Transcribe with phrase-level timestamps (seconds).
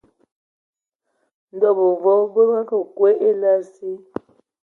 [1.55, 3.89] Ndɔ ban mvoe bə akə kwi a ele asi.